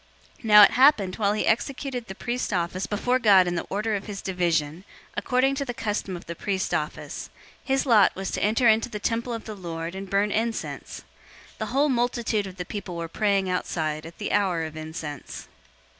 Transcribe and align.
001:008 0.39 0.43
Now 0.45 0.63
it 0.63 0.71
happened, 0.71 1.15
while 1.17 1.33
he 1.33 1.45
executed 1.45 2.07
the 2.07 2.15
priest's 2.15 2.51
office 2.51 2.87
before 2.87 3.19
God 3.19 3.45
in 3.45 3.53
the 3.53 3.67
order 3.69 3.93
of 3.95 4.07
his 4.07 4.23
division, 4.23 4.77
001:009 5.09 5.13
according 5.17 5.53
to 5.53 5.63
the 5.65 5.73
custom 5.75 6.17
of 6.17 6.25
the 6.25 6.33
priest's 6.33 6.73
office, 6.73 7.29
his 7.63 7.85
lot 7.85 8.15
was 8.15 8.31
to 8.31 8.41
enter 8.43 8.67
into 8.67 8.89
the 8.89 8.97
temple 8.97 9.31
of 9.31 9.45
the 9.45 9.53
Lord 9.53 9.93
and 9.93 10.09
burn 10.09 10.31
incense. 10.31 11.03
001:010 11.51 11.57
The 11.59 11.65
whole 11.67 11.89
multitude 11.89 12.47
of 12.47 12.57
the 12.57 12.65
people 12.65 12.95
were 12.97 13.07
praying 13.07 13.47
outside 13.47 14.07
at 14.07 14.17
the 14.17 14.31
hour 14.31 14.63
of 14.63 14.75
incense. 14.75 15.47